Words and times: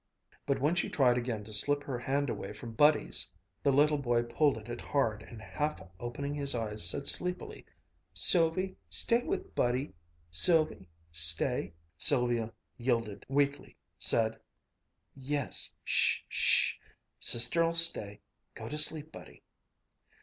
But 0.47 0.59
when 0.59 0.73
she 0.73 0.89
tried 0.89 1.19
again 1.19 1.43
to 1.43 1.53
slip 1.53 1.83
her 1.83 1.99
hand 1.99 2.31
away 2.31 2.53
from 2.53 2.73
Buddy's 2.73 3.29
the 3.61 3.71
little 3.71 3.99
boy 3.99 4.23
pulled 4.23 4.57
at 4.57 4.67
it 4.67 4.81
hard, 4.81 5.21
and 5.21 5.39
half 5.39 5.79
opening 5.99 6.33
his 6.33 6.55
eyes, 6.55 6.83
said 6.89 7.07
sleepily, 7.07 7.67
"Sylvie 8.11 8.77
stay 8.89 9.21
with 9.21 9.53
Buddy 9.53 9.93
Sylvie 10.31 10.87
stay" 11.11 11.75
Sylvia 12.09 12.51
yielded 12.79 13.27
weakly, 13.29 13.77
said: 13.99 14.39
"Yes 15.15 15.75
sh! 15.83 16.21
sh! 16.27 16.73
Sister'll 17.19 17.75
stay. 17.75 18.21
Go 18.55 18.67
to 18.67 18.79
sleep, 18.79 19.11
Buddy." 19.11 19.43